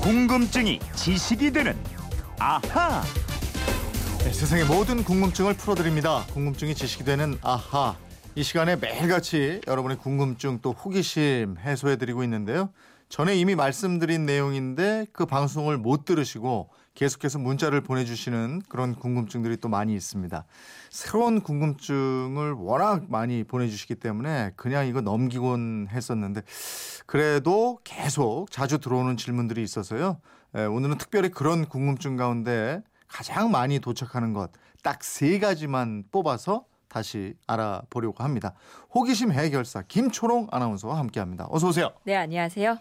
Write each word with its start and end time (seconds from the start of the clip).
궁금증이 0.00 0.80
지식이 0.94 1.52
되는 1.52 1.76
아하. 2.38 3.02
네, 4.24 4.32
세상의 4.32 4.64
모든 4.64 5.04
궁금증을 5.04 5.54
풀어드립니다. 5.54 6.24
궁금증이 6.32 6.74
지식이 6.74 7.04
되는 7.04 7.36
아하. 7.42 7.96
이 8.34 8.42
시간에 8.42 8.76
매일같이 8.76 9.60
여러분의 9.66 9.98
궁금증 9.98 10.58
또 10.62 10.72
호기심 10.72 11.56
해소해드리고 11.58 12.24
있는데요. 12.24 12.70
전에 13.10 13.34
이미 13.34 13.54
말씀드린 13.56 14.24
내용인데 14.24 15.06
그 15.12 15.26
방송을 15.26 15.76
못 15.78 16.04
들으시고 16.04 16.70
계속해서 16.94 17.38
문자를 17.40 17.80
보내주시는 17.82 18.62
그런 18.68 18.94
궁금증들이 18.94 19.56
또 19.56 19.68
많이 19.68 19.94
있습니다. 19.94 20.44
새로운 20.90 21.40
궁금증을 21.40 22.52
워낙 22.52 23.10
많이 23.10 23.42
보내주시기 23.44 23.96
때문에 23.96 24.52
그냥 24.56 24.86
이거 24.86 25.00
넘기곤 25.00 25.88
했었는데 25.90 26.42
그래도 27.06 27.80
계속 27.84 28.50
자주 28.50 28.78
들어오는 28.78 29.16
질문들이 29.16 29.62
있어서요. 29.62 30.20
예, 30.56 30.64
오늘은 30.64 30.98
특별히 30.98 31.30
그런 31.30 31.66
궁금증 31.66 32.16
가운데 32.16 32.80
가장 33.08 33.50
많이 33.50 33.80
도착하는 33.80 34.32
것 34.32 34.52
딱 34.82 35.02
세 35.02 35.38
가지만 35.38 36.04
뽑아서 36.10 36.64
다시 36.94 37.34
알아보려고 37.46 38.22
합니다. 38.22 38.52
호기심 38.94 39.32
해결사 39.32 39.82
김초롱 39.88 40.48
아나운서와 40.50 40.98
함께합니다. 40.98 41.46
어서 41.50 41.68
오세요. 41.68 41.92
네, 42.04 42.16
안녕하세요. 42.16 42.76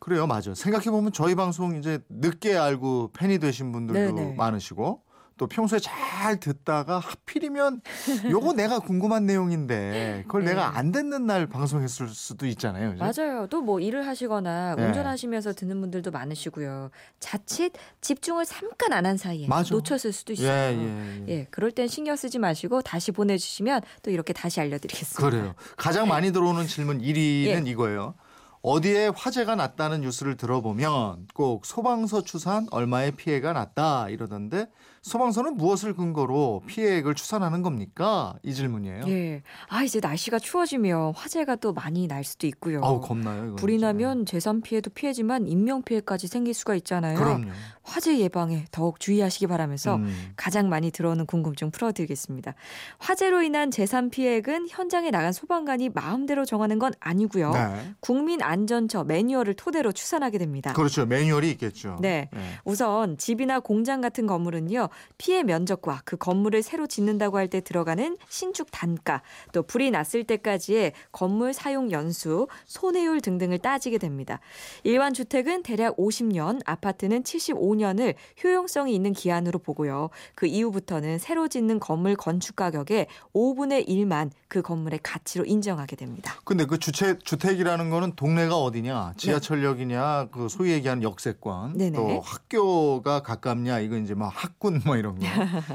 그래요, 0.00 0.26
맞아. 0.26 0.54
생각해 0.54 0.86
보면 0.86 1.12
저희 1.12 1.34
방송 1.34 1.76
이제 1.76 2.00
늦게 2.08 2.56
알고 2.56 3.12
팬이 3.12 3.38
되신 3.38 3.70
분들도 3.70 4.14
네네. 4.16 4.34
많으시고 4.34 5.02
또 5.40 5.46
평소에 5.46 5.78
잘 5.78 6.38
듣다가 6.38 6.98
하필이면 6.98 7.80
요거 8.28 8.52
내가 8.52 8.78
궁금한 8.78 9.24
내용인데 9.24 10.24
그걸 10.26 10.44
네. 10.44 10.50
내가 10.50 10.76
안 10.76 10.92
듣는 10.92 11.24
날 11.24 11.46
방송했을 11.46 12.08
수도 12.08 12.46
있잖아요. 12.46 12.92
그죠? 12.92 13.22
맞아요. 13.22 13.46
또 13.46 13.60
뭐 13.62 13.80
일을 13.80 14.06
하시거나 14.06 14.74
네. 14.76 14.84
운전하시면서 14.86 15.54
듣는 15.54 15.80
분들도 15.80 16.10
많으시고요. 16.10 16.90
자칫 17.20 17.72
집중을 18.02 18.44
잠깐 18.44 18.92
안 18.92 19.06
한 19.06 19.16
사이에 19.16 19.46
맞아. 19.48 19.74
놓쳤을 19.74 20.12
수도 20.12 20.34
있어요. 20.34 20.48
예, 20.50 20.76
예, 20.76 21.24
예. 21.26 21.32
예, 21.32 21.46
그럴 21.50 21.72
땐 21.72 21.88
신경 21.88 22.16
쓰지 22.16 22.38
마시고 22.38 22.82
다시 22.82 23.10
보내주시면 23.10 23.80
또 24.02 24.10
이렇게 24.10 24.34
다시 24.34 24.60
알려드리겠습니다. 24.60 25.30
그래요. 25.30 25.54
가장 25.78 26.06
많이 26.06 26.32
들어오는 26.32 26.66
질문 26.66 26.98
1위는 27.00 27.66
예. 27.66 27.70
이거예요. 27.70 28.14
어디에 28.62 29.08
화재가 29.16 29.54
났다는 29.56 30.02
뉴스를 30.02 30.36
들어보면 30.36 31.28
꼭 31.32 31.64
소방서 31.64 32.24
추산 32.24 32.66
얼마의 32.70 33.12
피해가 33.12 33.54
났다 33.54 34.10
이러던데 34.10 34.66
소방서는 35.02 35.56
무엇을 35.56 35.94
근거로 35.94 36.62
피해액을 36.66 37.14
추산하는 37.14 37.62
겁니까? 37.62 38.34
이 38.42 38.52
질문이에요. 38.52 39.04
예. 39.08 39.42
아, 39.68 39.82
이제 39.82 39.98
날씨가 39.98 40.38
추워지면 40.38 41.14
화재가 41.14 41.56
또 41.56 41.72
많이 41.72 42.06
날 42.06 42.22
수도 42.22 42.46
있고요. 42.46 42.82
아우 42.84 43.00
겁나요. 43.00 43.56
불이 43.56 43.78
나면 43.78 44.26
재산 44.26 44.60
피해도 44.60 44.90
피해지만 44.90 45.46
인명 45.48 45.82
피해까지 45.82 46.26
생길 46.28 46.52
수가 46.52 46.74
있잖아요. 46.74 47.18
그럼요. 47.18 47.50
화재 47.82 48.18
예방에 48.18 48.66
더욱 48.70 49.00
주의하시기 49.00 49.46
바라면서 49.46 49.96
음. 49.96 50.32
가장 50.36 50.68
많이 50.68 50.90
들어오는 50.90 51.24
궁금증 51.24 51.70
풀어드리겠습니다. 51.70 52.54
화재로 52.98 53.42
인한 53.42 53.70
재산 53.70 54.10
피해액은 54.10 54.68
현장에 54.68 55.10
나간 55.10 55.32
소방관이 55.32 55.88
마음대로 55.94 56.44
정하는 56.44 56.78
건 56.78 56.92
아니고요. 57.00 57.52
네. 57.52 57.94
국민 58.00 58.42
안전처 58.42 59.02
매뉴얼을 59.04 59.54
토대로 59.54 59.92
추산하게 59.92 60.36
됩니다. 60.36 60.74
그렇죠. 60.74 61.06
매뉴얼이 61.06 61.50
있겠죠. 61.52 61.96
네. 62.02 62.28
우선 62.64 63.16
집이나 63.16 63.60
공장 63.60 64.02
같은 64.02 64.26
건물은요 64.26 64.89
피해 65.18 65.42
면적과 65.42 66.02
그 66.04 66.16
건물을 66.16 66.62
새로 66.62 66.86
짓는다고 66.86 67.36
할 67.36 67.50
때 67.50 67.60
들어가는 67.60 68.16
신축 68.28 68.68
단가 68.70 69.22
또 69.52 69.62
불이 69.62 69.90
났을 69.90 70.24
때까지의 70.24 70.92
건물 71.12 71.52
사용 71.52 71.90
연수 71.90 72.46
손해율 72.64 73.20
등등을 73.20 73.58
따지게 73.58 73.98
됩니다. 73.98 74.40
일반 74.84 75.12
주택은 75.12 75.62
대략 75.64 75.96
50년 75.96 76.60
아파트는 76.64 77.24
75년을 77.24 78.14
효용성이 78.42 78.94
있는 78.94 79.12
기한으로 79.12 79.58
보고요 79.58 80.10
그 80.34 80.46
이후부터는 80.46 81.18
새로 81.18 81.48
짓는 81.48 81.80
건물 81.80 82.14
건축 82.14 82.56
가격의 82.56 83.08
5분의 83.34 83.88
1만 83.88 84.30
그 84.48 84.62
건물의 84.62 85.00
가치로 85.02 85.44
인정하게 85.44 85.96
됩니다. 85.96 86.40
근데 86.44 86.64
그 86.64 86.78
주택 86.78 87.24
주택이라는 87.24 87.90
거는 87.90 88.12
동네가 88.16 88.56
어디냐, 88.56 89.14
지하철역이냐, 89.16 90.28
그 90.32 90.48
소위 90.48 90.72
얘기하는 90.72 91.02
역세권, 91.02 91.78
네네. 91.78 91.96
또 91.96 92.20
학교가 92.20 93.22
가깝냐, 93.22 93.78
이거 93.80 93.96
이제 93.96 94.14
뭐 94.14 94.28
학군 94.28 94.79
뭐 94.86 94.96
이런 94.96 95.18
거 95.18 95.26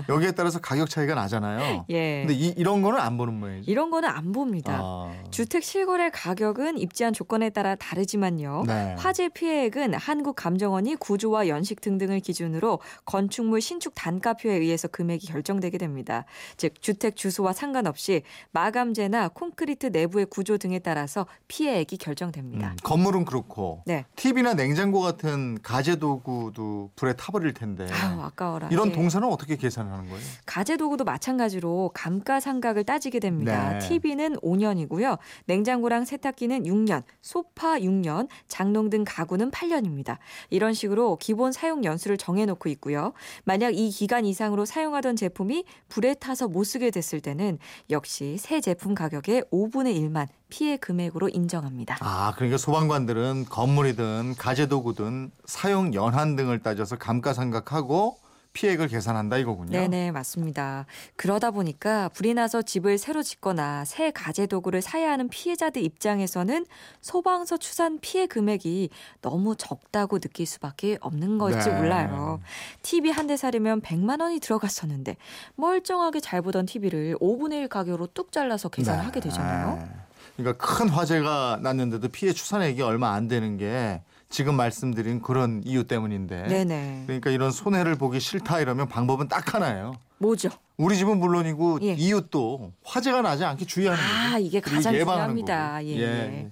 여기에 0.09 0.31
따라서 0.31 0.59
가격 0.59 0.89
차이가 0.89 1.15
나잖아요. 1.15 1.85
예. 1.89 2.25
근데 2.25 2.33
이, 2.33 2.53
이런 2.57 2.81
거는 2.81 2.99
안 2.99 3.17
보는 3.17 3.33
모양이죠. 3.39 3.71
이런 3.71 3.89
거는 3.91 4.09
안 4.09 4.31
봅니다. 4.31 4.79
아. 4.81 5.13
주택 5.31 5.63
실거래 5.63 6.09
가격은 6.09 6.77
입지한 6.77 7.13
조건에 7.13 7.49
따라 7.49 7.75
다르지만요. 7.75 8.63
네. 8.67 8.95
화재 8.97 9.29
피해액은 9.29 9.93
한국감정원이 9.95 10.95
구조와 10.95 11.47
연식 11.47 11.81
등등을 11.81 12.19
기준으로 12.19 12.79
건축물 13.05 13.61
신축 13.61 13.93
단가표에 13.95 14.53
의해서 14.53 14.87
금액이 14.87 15.27
결정되게 15.27 15.77
됩니다. 15.77 16.25
즉 16.57 16.81
주택 16.81 17.15
주소와 17.15 17.53
상관없이 17.53 18.23
마감재나 18.51 19.29
콘크리트 19.29 19.87
내부의 19.87 20.25
구조 20.27 20.57
등에 20.57 20.79
따라서 20.79 21.25
피해액이 21.47 21.97
결정됩니다. 21.97 22.71
음, 22.71 22.75
건물은 22.83 23.25
그렇고 23.25 23.83
네. 23.85 24.05
TV나 24.15 24.53
냉장고 24.53 25.01
같은 25.01 25.57
가재 25.61 25.97
도구도 25.97 26.91
불에 26.95 27.13
타버릴 27.13 27.53
텐데 27.53 27.87
아우 27.91 28.21
아까워라. 28.21 28.69
이런 28.71 28.89
예. 28.89 28.91
동사는 28.95 29.27
어떻게 29.27 29.55
계산하는 29.55 30.09
거예요? 30.09 30.21
가재 30.45 30.77
도구도 30.77 31.03
마찬가지로 31.03 31.91
감가상각을 31.93 32.83
따지게 32.83 33.19
됩니다. 33.19 33.77
네. 33.77 33.79
TV는 33.79 34.37
5년이고요. 34.37 35.17
냉장고랑 35.45 36.05
세탁기는 36.05 36.63
6년, 36.63 37.03
소파 37.21 37.77
6년, 37.77 38.27
장롱 38.47 38.89
등 38.89 39.03
가구는 39.05 39.51
8년입니다. 39.51 40.17
이런 40.49 40.73
식으로 40.73 41.17
기본 41.17 41.51
사용 41.51 41.83
연수를 41.83 42.17
정해놓고 42.17 42.69
있고요. 42.69 43.13
만약 43.43 43.75
이 43.75 43.89
기간 43.89 44.25
이상으로 44.25 44.65
사용하던 44.65 45.15
제품이 45.15 45.65
불에 45.89 46.13
타서 46.13 46.47
못 46.47 46.63
쓰게 46.63 46.91
됐을 46.91 47.19
때는 47.21 47.59
역시 47.89 48.37
새 48.39 48.61
제품 48.61 48.95
가격의 48.95 49.43
5분의 49.51 49.99
1만 49.99 50.27
피해 50.49 50.77
금액으로 50.77 51.29
인정합니다. 51.29 51.97
아, 51.99 52.33
그러니까 52.35 52.57
소방관들은 52.57 53.45
건물이든 53.49 54.35
가재 54.37 54.67
도구든 54.67 55.31
사용 55.45 55.93
연한 55.93 56.35
등을 56.35 56.59
따져서 56.59 56.97
감가상각하고 56.97 58.17
피해액을 58.55 58.87
계산한다 58.87 59.37
이거군요. 59.37 59.71
네네 59.71 60.11
맞습니다. 60.11 60.85
그러다 61.17 61.51
보니까 61.51 62.07
불이 62.09 62.33
나서 62.33 62.61
집을 62.61 62.97
새로 62.97 63.21
짓거나 63.21 63.83
새 63.85 64.11
가재 64.11 64.47
도구를 64.47 64.81
사야 64.81 65.11
하는 65.11 65.27
피해자들 65.27 65.83
입장에서는 65.83 66.65
소방서 67.01 67.57
추산 67.57 67.99
피해 67.99 68.25
금액이 68.25 68.89
너무 69.21 69.55
적다고 69.57 70.19
느낄 70.19 70.45
수밖에 70.45 70.97
없는 71.01 71.37
걸지 71.37 71.69
네. 71.69 71.75
몰라요. 71.77 72.39
TV 72.81 73.11
한 73.11 73.25
대 73.25 73.35
사려면 73.37 73.81
100만 73.81 74.21
원이 74.21 74.39
들어갔었는데 74.39 75.17
멀쩡하게 75.55 76.19
잘 76.19 76.43
보던 76.43 76.67
TV를 76.67 77.15
5분의 77.19 77.53
1 77.53 77.67
가격으로 77.69 78.05
뚝 78.13 78.31
잘라서 78.31 78.69
계산을 78.69 78.99
네. 78.99 79.05
하게 79.05 79.19
되잖아요. 79.19 79.89
그러니까 80.37 80.63
큰 80.63 80.89
화재가 80.89 81.59
났는데도 81.63 82.07
피해 82.09 82.31
추산액이 82.33 82.83
얼마 82.83 83.13
안 83.13 83.27
되는 83.27 83.57
게 83.57 84.01
지금 84.29 84.55
말씀드린 84.55 85.21
그런 85.21 85.61
이유 85.65 85.83
때문인데. 85.85 86.47
네네. 86.47 87.03
그러니까 87.05 87.29
이런 87.29 87.51
손해를 87.51 87.95
보기 87.95 88.19
싫다 88.19 88.59
이러면 88.59 88.87
방법은 88.87 89.27
딱 89.27 89.53
하나예요. 89.53 89.93
뭐죠? 90.17 90.49
우리 90.77 90.97
집은 90.97 91.17
물론이고 91.19 91.79
예. 91.83 91.93
이웃도 91.93 92.73
화재가 92.83 93.21
나지 93.21 93.45
않게 93.45 93.65
주의하는 93.65 94.01
거죠. 94.01 94.13
아 94.13 94.37
이게 94.37 94.59
그리고 94.59 94.77
가장 94.77 94.93
중요합니다. 94.93 95.77
거고. 95.77 95.87
예. 95.87 96.01
예. 96.01 96.51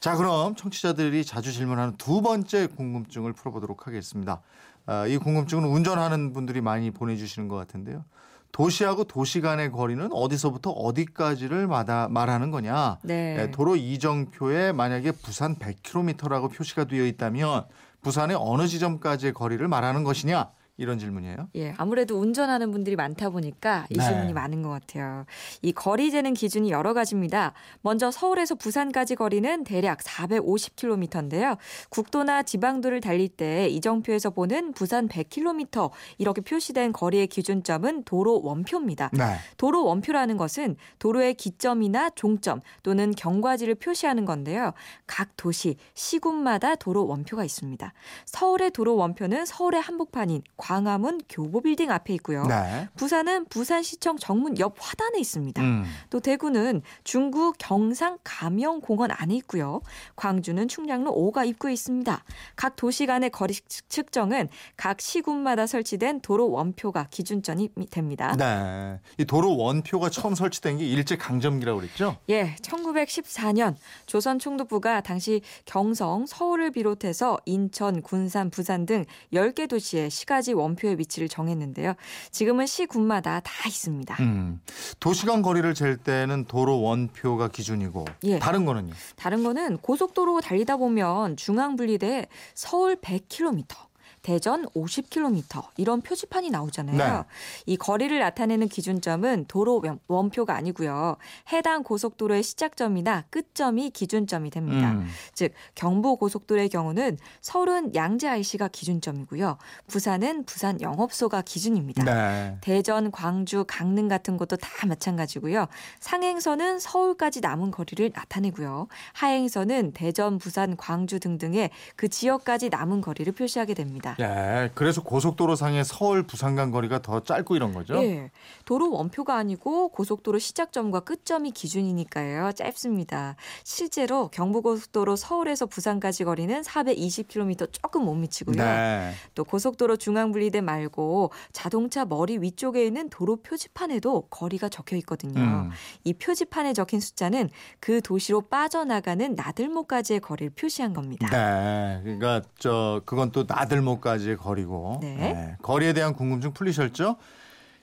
자, 0.00 0.16
그럼 0.16 0.54
청취자들이 0.54 1.24
자주 1.24 1.52
질문하는 1.52 1.96
두 1.96 2.22
번째 2.22 2.68
궁금증을 2.68 3.32
풀어보도록 3.32 3.86
하겠습니다. 3.86 4.40
아, 4.86 5.06
이 5.06 5.18
궁금증은 5.18 5.68
운전하는 5.68 6.32
분들이 6.32 6.60
많이 6.60 6.90
보내주시는 6.90 7.48
것 7.48 7.56
같은데요. 7.56 8.04
도시하고 8.52 9.04
도시 9.04 9.40
간의 9.40 9.70
거리는 9.70 10.08
어디서부터 10.12 10.70
어디까지를 10.70 11.66
마다 11.66 12.08
말하는 12.08 12.50
거냐? 12.50 12.98
네. 13.02 13.36
예, 13.38 13.50
도로 13.50 13.76
이정표에 13.76 14.72
만약에 14.72 15.12
부산 15.12 15.56
100km라고 15.56 16.52
표시가 16.52 16.84
되어 16.84 17.06
있다면 17.06 17.64
부산의 18.02 18.36
어느 18.40 18.66
지점까지의 18.66 19.32
거리를 19.32 19.66
말하는 19.68 20.04
것이냐? 20.04 20.50
이런 20.78 20.98
질문이에요. 20.98 21.48
예, 21.56 21.74
아무래도 21.76 22.18
운전하는 22.18 22.70
분들이 22.70 22.94
많다 22.94 23.30
보니까 23.30 23.86
이 23.90 23.94
네. 23.94 24.04
질문이 24.04 24.32
많은 24.32 24.62
것 24.62 24.70
같아요. 24.70 25.26
이 25.60 25.72
거리 25.72 26.12
재는 26.12 26.34
기준이 26.34 26.70
여러 26.70 26.94
가지입니다. 26.94 27.52
먼저 27.82 28.12
서울에서 28.12 28.54
부산까지 28.54 29.16
거리는 29.16 29.64
대략 29.64 29.98
450km인데요. 29.98 31.58
국도나 31.90 32.44
지방도를 32.44 33.00
달릴 33.00 33.28
때 33.28 33.68
이정표에서 33.68 34.30
보는 34.30 34.72
부산 34.72 35.08
100km 35.08 35.90
이렇게 36.16 36.40
표시된 36.40 36.92
거리의 36.92 37.26
기준점은 37.26 38.04
도로 38.04 38.40
원표입니다. 38.42 39.10
네. 39.12 39.36
도로 39.56 39.84
원표라는 39.84 40.36
것은 40.36 40.76
도로의 41.00 41.34
기점이나 41.34 42.10
종점 42.10 42.60
또는 42.84 43.10
경과지를 43.10 43.74
표시하는 43.74 44.24
건데요. 44.24 44.72
각 45.08 45.36
도시, 45.36 45.74
시군마다 45.94 46.76
도로 46.76 47.04
원표가 47.08 47.44
있습니다. 47.44 47.92
서울의 48.26 48.70
도로 48.70 48.94
원표는 48.94 49.44
서울의 49.44 49.80
한복판인 49.80 50.42
광화문 50.72 51.22
교보빌딩 51.30 51.90
앞에 51.90 52.12
있고요. 52.14 52.44
네. 52.44 52.88
부산은 52.96 53.46
부산시청 53.46 54.18
정문 54.18 54.58
옆 54.58 54.74
화단에 54.78 55.18
있습니다. 55.18 55.62
음. 55.62 55.84
또 56.10 56.20
대구는 56.20 56.82
중구 57.04 57.54
경상 57.58 58.18
감영공원 58.22 59.10
안에 59.10 59.34
있고요. 59.36 59.80
광주는 60.14 60.68
충량로 60.68 61.10
5가 61.10 61.46
입구에 61.48 61.72
있습니다. 61.72 62.22
각 62.56 62.76
도시 62.76 63.06
간의 63.06 63.30
거리 63.30 63.54
측- 63.54 63.88
측정은 63.88 64.50
각 64.76 65.00
시군마다 65.00 65.66
설치된 65.66 66.20
도로 66.20 66.50
원표가 66.50 67.06
기준점이 67.10 67.70
됩니다. 67.90 68.36
네. 68.36 69.00
이 69.16 69.24
도로 69.24 69.56
원표가 69.56 70.10
처음 70.10 70.34
설치된 70.34 70.76
게 70.76 70.86
일제 70.86 71.16
강점기라고 71.16 71.80
그랬죠? 71.80 72.18
예, 72.28 72.54
1914년 72.56 73.74
조선 74.04 74.38
총독부가 74.38 75.00
당시 75.00 75.40
경성, 75.64 76.26
서울을 76.26 76.72
비롯해서 76.72 77.38
인천, 77.46 78.02
군산, 78.02 78.50
부산 78.50 78.84
등 78.84 79.06
10개 79.32 79.66
도시의 79.66 80.10
시가지 80.10 80.57
원표의 80.60 80.98
위치를 80.98 81.28
정했는데요. 81.28 81.94
지금은 82.30 82.66
시군마다 82.66 83.40
다 83.40 83.52
있습니다. 83.68 84.16
음. 84.20 84.60
도시간 85.00 85.42
거리를 85.42 85.72
잴 85.74 85.96
때는 85.96 86.44
도로 86.46 86.80
원표가 86.82 87.48
기준이고 87.48 88.04
예. 88.24 88.38
다른 88.38 88.64
거는요? 88.64 88.92
다른 89.16 89.42
거는 89.44 89.78
고속도로 89.78 90.40
달리다 90.40 90.76
보면 90.76 91.36
중앙 91.36 91.76
분리대 91.76 92.26
서울 92.54 92.96
100km, 92.96 93.87
대전 94.28 94.66
50km 94.74 95.68
이런 95.78 96.02
표지판이 96.02 96.50
나오잖아요. 96.50 96.96
네. 96.98 97.24
이 97.64 97.78
거리를 97.78 98.18
나타내는 98.18 98.68
기준점은 98.68 99.46
도로 99.48 99.80
원- 99.82 100.00
원표가 100.06 100.54
아니고요. 100.54 101.16
해당 101.50 101.82
고속도로의 101.82 102.42
시작점이나 102.42 103.24
끝점이 103.30 103.88
기준점이 103.88 104.50
됩니다. 104.50 104.90
음. 104.92 105.08
즉 105.32 105.54
경부 105.74 106.18
고속도로의 106.18 106.68
경우는 106.68 107.16
서울은 107.40 107.94
양재 107.94 108.28
IC가 108.28 108.68
기준점이고요. 108.68 109.56
부산은 109.86 110.44
부산 110.44 110.78
영업소가 110.82 111.40
기준입니다. 111.40 112.04
네. 112.04 112.58
대전, 112.60 113.10
광주, 113.10 113.64
강릉 113.66 114.08
같은 114.08 114.36
곳도 114.36 114.56
다 114.56 114.86
마찬가지고요. 114.86 115.68
상행선은 116.00 116.80
서울까지 116.80 117.40
남은 117.40 117.70
거리를 117.70 118.10
나타내고요. 118.14 118.88
하행선은 119.14 119.92
대전, 119.94 120.36
부산, 120.36 120.76
광주 120.76 121.18
등등의 121.18 121.70
그 121.96 122.08
지역까지 122.10 122.68
남은 122.68 123.00
거리를 123.00 123.32
표시하게 123.32 123.72
됩니다. 123.72 124.16
예. 124.20 124.70
그래서 124.74 125.02
고속도로 125.02 125.54
상의 125.54 125.84
서울 125.84 126.24
부산 126.24 126.56
간 126.56 126.70
거리가 126.70 127.02
더 127.02 127.20
짧고 127.20 127.54
이런 127.56 127.72
거죠? 127.72 128.02
예, 128.02 128.30
도로 128.64 128.90
원표가 128.90 129.36
아니고 129.36 129.88
고속도로 129.90 130.38
시작점과 130.38 131.00
끝점이 131.00 131.52
기준이니까요. 131.52 132.52
짧습니다. 132.52 133.36
실제로 133.64 134.28
경부고속도로 134.28 135.16
서울에서 135.16 135.66
부산까지 135.66 136.24
거리는 136.24 136.60
420km 136.62 137.72
조금 137.72 138.04
못 138.04 138.14
미치고요. 138.14 138.56
네. 138.56 139.12
또 139.34 139.44
고속도로 139.44 139.96
중앙 139.96 140.32
분리대 140.32 140.60
말고 140.60 141.30
자동차 141.52 142.04
머리 142.04 142.38
위쪽에 142.38 142.84
있는 142.84 143.08
도로 143.10 143.36
표지판에도 143.36 144.22
거리가 144.30 144.68
적혀 144.68 144.96
있거든요. 144.96 145.40
음. 145.40 145.70
이 146.04 146.12
표지판에 146.12 146.72
적힌 146.72 147.00
숫자는 147.00 147.50
그 147.80 148.00
도시로 148.00 148.40
빠져나가는 148.40 149.34
나들목까지의 149.34 150.20
거리를 150.20 150.50
표시한 150.50 150.92
겁니다. 150.92 151.28
네. 151.30 152.00
그러니까 152.02 152.42
저 152.58 153.00
그건 153.04 153.30
또 153.30 153.44
나들목 153.46 153.97
까지의 154.00 154.36
거리고. 154.36 154.98
네. 155.02 155.56
거리에 155.62 155.92
대한 155.92 156.14
궁금증 156.14 156.52
풀리셨죠? 156.52 157.16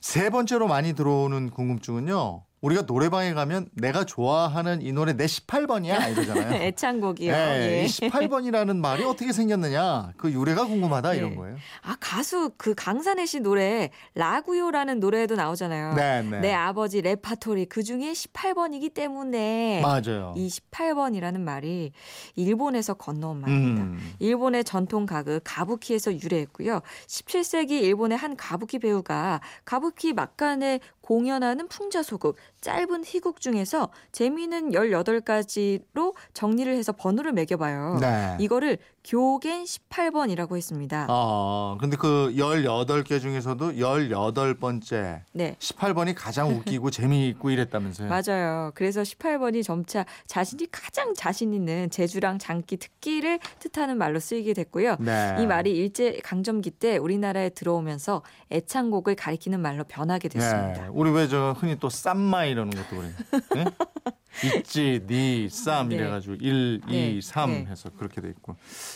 세 0.01 0.29
번째로 0.29 0.67
많이 0.67 0.93
들어오는 0.93 1.49
궁금증은요. 1.49 2.43
우리가 2.65 2.81
노래방에 2.81 3.35
가면 3.35 3.69
내가 3.73 4.05
좋아하는 4.05 4.81
이 4.81 4.91
노래 4.91 5.13
내 5.13 5.25
18번이야 5.27 6.11
이러잖아요. 6.11 6.55
애창곡이요. 6.65 7.31
네, 7.31 7.81
예. 7.81 7.83
이 7.83 7.85
18번이라는 7.85 8.77
말이 8.77 9.03
어떻게 9.03 9.31
생겼느냐 9.31 10.13
그 10.17 10.31
유래가 10.31 10.65
궁금하다 10.65 11.11
네. 11.11 11.17
이런 11.17 11.35
거예요. 11.35 11.57
아 11.83 11.95
가수 11.99 12.51
그 12.57 12.73
강산에 12.73 13.27
씨 13.27 13.39
노래 13.39 13.91
라구요라는 14.15 14.99
노래도 14.99 15.35
나오잖아요. 15.35 15.93
네, 15.93 16.23
네. 16.23 16.39
내 16.39 16.53
아버지 16.53 17.01
레파토리 17.01 17.65
그 17.65 17.83
중에 17.83 18.13
18번이기 18.13 18.95
때문에 18.95 19.81
맞아요. 19.81 20.33
이 20.35 20.47
18번이라는 20.47 21.39
말이 21.39 21.91
일본에서 22.35 22.95
건너온 22.95 23.41
말입니다. 23.41 23.83
음. 23.83 24.13
일본의 24.17 24.63
전통 24.63 25.05
가극 25.05 25.41
가부키에서 25.43 26.19
유래했고요. 26.19 26.81
17세기 27.05 27.83
일본의 27.83 28.17
한 28.17 28.35
가부키 28.35 28.79
배우가 28.79 29.41
가부키 29.65 30.13
막간에 30.13 30.79
공연하는 31.01 31.67
풍자소극 31.67 32.35
짧은 32.65 33.03
희곡 33.05 33.41
중에서 33.41 33.89
재미있는 34.11 34.71
18가지로 34.71 36.15
정리를 36.33 36.75
해서 36.75 36.93
번호를 36.93 37.31
매겨봐요. 37.31 37.99
네. 38.01 38.37
이거를 38.39 38.79
교겐 39.07 39.65
18번이라고 39.65 40.57
했습니다. 40.57 41.05
어, 41.09 41.77
근데 41.79 41.95
그 41.95 42.33
18개 42.35 43.21
중에서도 43.21 43.73
18번째 43.73 45.21
네. 45.33 45.55
18번이 45.59 46.15
가장 46.15 46.49
웃기고 46.49 46.89
재미있고 46.91 47.51
이랬다면서요. 47.51 48.09
맞아요. 48.09 48.71
그래서 48.73 49.03
18번이 49.03 49.63
점차 49.63 50.05
자신이 50.25 50.67
가장 50.71 51.13
자신 51.13 51.53
있는 51.53 51.89
제주랑 51.91 52.39
장기 52.39 52.77
특기를 52.77 53.39
뜻하는 53.59 53.97
말로 53.97 54.19
쓰이게 54.19 54.53
됐고요. 54.53 54.95
네. 54.99 55.37
이 55.39 55.45
말이 55.45 55.71
일제 55.71 56.19
강점기 56.23 56.71
때 56.71 56.97
우리나라에 56.97 57.49
들어오면서 57.49 58.23
애창곡을 58.51 59.15
가리키는 59.15 59.59
말로 59.61 59.83
변하게 59.83 60.29
됐습니다. 60.29 60.81
네. 60.83 60.87
우리 60.91 61.11
왜 61.11 61.25
저 61.27 61.55
흔히 61.57 61.75
또 61.79 61.89
쌈마 61.89 62.45
이러는 62.45 62.71
것도 62.71 62.95
그래요. 62.97 63.11
네? 63.55 63.65
있지, 64.59 65.01
니, 65.07 65.47
쌈 65.49 65.89
네. 65.89 65.95
이래가지고 65.95 66.35
1, 66.35 66.81
네. 66.87 67.11
2, 67.11 67.21
3 67.21 67.49
네. 67.51 67.65
해서 67.67 67.89
그렇게 67.97 68.21
돼 68.21 68.29
있고 68.29 68.55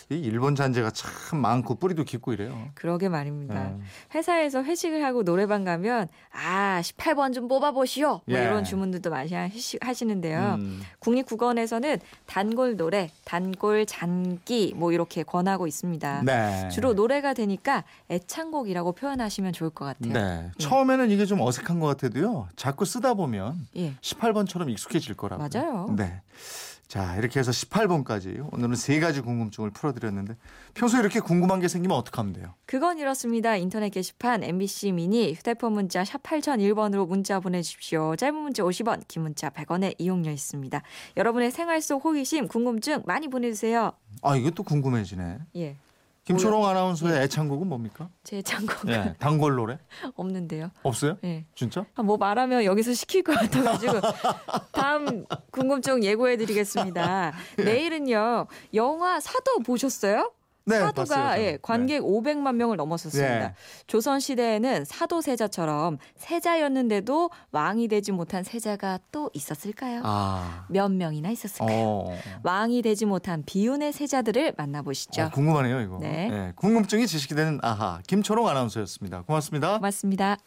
이 0.09 0.15
일본 0.15 0.55
잔재가 0.55 0.91
참 0.91 1.39
많고 1.39 1.75
뿌리도 1.75 2.03
깊고 2.03 2.33
이래요. 2.33 2.69
그러게 2.73 3.09
말입니다. 3.09 3.53
네. 3.69 3.75
회사에서 4.15 4.63
회식을 4.63 5.03
하고 5.03 5.23
노래방 5.23 5.63
가면 5.63 6.07
아 6.31 6.81
18번 6.83 7.33
좀 7.33 7.47
뽑아보시오 7.47 8.21
뭐 8.25 8.37
예. 8.37 8.43
이런 8.43 8.63
주문들도 8.63 9.09
많이 9.09 9.29
하시- 9.31 9.77
하시는데요. 9.81 10.57
음. 10.59 10.81
국립국어원에서는 10.99 11.99
단골 12.25 12.77
노래, 12.77 13.11
단골 13.25 13.85
잔기 13.85 14.73
뭐 14.75 14.91
이렇게 14.91 15.23
권하고 15.23 15.67
있습니다. 15.67 16.23
네. 16.23 16.69
주로 16.69 16.93
노래가 16.93 17.33
되니까 17.33 17.83
애창곡이라고 18.09 18.93
표현하시면 18.93 19.53
좋을 19.53 19.69
것 19.69 19.85
같아요. 19.85 20.13
네. 20.13 20.51
처음에는 20.57 21.11
이게 21.11 21.25
좀 21.25 21.41
어색한 21.41 21.79
것 21.79 21.87
같아도요. 21.87 22.47
자꾸 22.55 22.85
쓰다 22.85 23.13
보면 23.13 23.67
예. 23.75 23.93
18번처럼 24.01 24.69
익숙해질 24.69 25.15
거라고요. 25.15 25.47
맞아요. 25.53 25.93
네. 25.95 26.21
자, 26.89 27.15
이렇게 27.18 27.39
해서 27.39 27.51
18번까지 27.51 28.51
오늘은 28.51 28.74
세 28.74 29.00
가지 29.00 29.21
궁금증을 29.21 29.69
풀어드렸는데 29.69 30.36
평소에 30.74 31.01
이렇게 31.01 31.19
궁금한 31.19 31.59
게 31.59 31.68
생기면 31.68 31.95
어떻게 31.95 32.15
하면 32.18 32.33
돼요? 32.33 32.56
그건 32.65 32.97
이렇습니다. 32.97 33.56
인터넷 33.56 33.91
게시판 33.91 34.44
MBC 34.44 34.94
미니 34.94 35.33
휴대폰 35.33 35.74
문자 35.74 36.03
샵 36.03 36.24
8001번으로 36.24 37.07
문자 37.07 37.39
보내주십시오. 37.39 38.15
짧은 38.15 38.33
문자 38.33 38.63
50원, 38.63 39.07
긴 39.07 39.21
문자 39.21 39.51
100원의 39.51 39.94
이용료 40.00 40.31
있습니다. 40.31 40.81
여러분의 41.15 41.51
생활 41.51 41.80
속 41.80 42.03
호기심, 42.03 42.47
궁금증 42.47 43.03
많이 43.06 43.27
보내주세요. 43.27 43.92
아, 44.24 44.33
또 44.56 44.63
궁금해지네. 44.63 45.37
예. 45.57 45.78
김초롱 46.30 46.64
아나운서의 46.68 47.24
애창곡은 47.24 47.68
뭡니까? 47.68 48.07
제 48.24 48.40
창곡 48.44 48.88
예, 48.90 49.16
단골 49.18 49.56
노래? 49.56 49.80
없는데요. 50.16 50.69
없어요? 50.83 51.18
예. 51.24 51.44
진짜? 51.56 51.86
아, 51.95 52.04
뭐 52.04 52.18
말하면 52.18 52.66
여기서 52.66 52.94
시킬 52.94 53.24
것 53.24 53.33
같아가지고 53.33 53.94
다음 54.71 55.26
궁금증 55.50 56.04
예고해드리겠습니다. 56.04 57.33
내일은요 57.57 58.45
영화 58.76 59.19
사도 59.19 59.57
보셨어요? 59.66 60.31
네, 60.69 60.80
사도가 60.80 61.16
봤어요. 61.16 61.44
예, 61.44 61.57
관객 61.61 62.02
500만 62.02 62.56
명을 62.56 62.78
넘었었습니다. 62.78 63.40
네. 63.40 63.54
조선 63.88 64.19
시대에는 64.19 64.85
사도 64.85 65.21
세자처럼 65.21 65.97
세자였는데도 66.16 67.30
왕이 67.52 67.88
되지 67.88 68.11
못한 68.11 68.44
세자가 68.44 68.99
또 69.11 69.30
있었을까요? 69.33 70.02
아. 70.04 70.66
몇 70.69 70.90
명이나 70.92 71.30
있었을까요? 71.31 71.78
어. 71.78 72.18
왕이 72.44 72.81
되지 72.81 73.06
못한 73.06 73.44
비운의 73.45 73.94
세자들을 73.94 74.54
만나보시죠. 74.57 75.23
어, 75.23 75.30
궁금하네요, 75.30 75.81
이거. 75.81 75.97
네. 75.99 76.30
예, 76.31 76.54
궁금증이 76.56 77.07
지식이 77.07 77.35
되는 77.35 77.59
아하. 77.61 78.02
김초롱 78.07 78.47
아나운서였습니다. 78.47 79.23
고맙습니다. 79.23 79.78
고맙습니다. 79.78 80.38